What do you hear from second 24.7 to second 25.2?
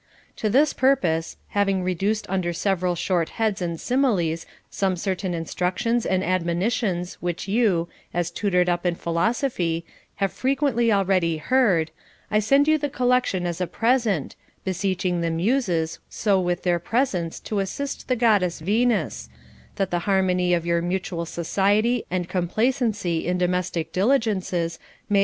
may CONJUGAL PRECEPTS.